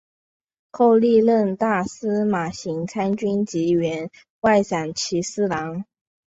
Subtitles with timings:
[0.71, 5.85] 后历任大司马行参军及员外散骑侍郎。